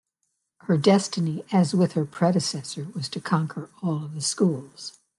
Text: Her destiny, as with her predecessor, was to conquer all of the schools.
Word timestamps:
Her 0.61 0.77
destiny, 0.79 1.45
as 1.51 1.75
with 1.75 1.91
her 1.91 2.05
predecessor, 2.05 2.87
was 2.95 3.07
to 3.09 3.21
conquer 3.21 3.69
all 3.83 4.03
of 4.05 4.15
the 4.15 4.21
schools. 4.21 4.97